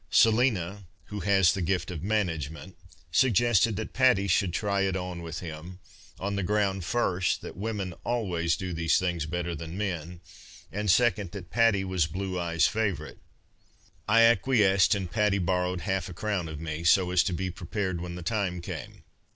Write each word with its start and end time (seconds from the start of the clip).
Selina, 0.09 0.85
who 1.03 1.19
has 1.19 1.53
the 1.53 1.61
gift 1.61 1.91
of 1.91 2.01
management, 2.01 2.75
suggested 3.11 3.75
that 3.75 3.93
Patty 3.93 4.27
should 4.27 4.51
try 4.51 4.81
it 4.81 4.95
on 4.95 5.21
with 5.21 5.41
him, 5.41 5.77
on 6.19 6.35
the 6.35 6.41
ground, 6.41 6.83
first, 6.83 7.41
that 7.41 7.55
women 7.55 7.93
always 8.03 8.57
do 8.57 8.73
these 8.73 8.97
things 8.97 9.27
better 9.27 9.53
than 9.53 9.77
men, 9.77 10.19
and, 10.71 10.89
second, 10.89 11.33
that 11.33 11.51
Patty 11.51 11.83
was 11.83 12.07
blue 12.07 12.39
eyes' 12.39 12.65
favourite. 12.65 13.19
I 14.07 14.21
acquiesced, 14.23 14.95
and 14.95 15.11
Patty 15.11 15.37
borrowed 15.37 15.81
half 15.81 16.09
a 16.09 16.15
crown 16.15 16.47
of 16.47 16.59
me, 16.59 16.83
so 16.83 17.11
as 17.11 17.21
to 17.25 17.31
be 17.33 17.51
prepared 17.51 18.01
when 18.01 18.15
the 18.15 18.23
time 18.23 18.59
came. 18.59 19.03